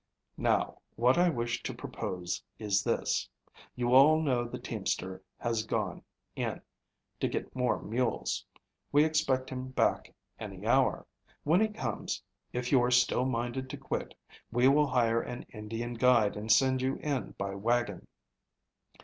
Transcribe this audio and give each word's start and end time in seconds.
Now, 0.39 0.79
what 0.95 1.19
I 1.19 1.29
wish 1.29 1.61
to 1.61 1.75
propose 1.75 2.41
is 2.57 2.83
this: 2.83 3.29
You 3.75 3.93
all 3.93 4.19
know 4.19 4.47
the 4.47 4.57
teamster 4.57 5.21
has 5.37 5.61
gone 5.63 6.01
in 6.35 6.59
to 7.19 7.27
get 7.27 7.55
more 7.55 7.79
mules. 7.83 8.43
We 8.91 9.03
expect 9.05 9.51
him 9.51 9.67
back 9.67 10.11
any 10.39 10.65
hour. 10.65 11.05
When 11.43 11.61
he 11.61 11.67
comes 11.67 12.23
if 12.51 12.71
you 12.71 12.81
are 12.81 12.89
still 12.89 13.25
minded 13.25 13.69
to 13.69 13.77
quit, 13.77 14.15
we 14.51 14.67
will 14.67 14.87
hire 14.87 15.21
an 15.21 15.43
Indian 15.53 15.93
guide 15.93 16.35
and 16.35 16.51
send 16.51 16.81
you 16.81 16.95
in 16.95 17.35
by 17.37 17.53
wagon. 17.53 18.07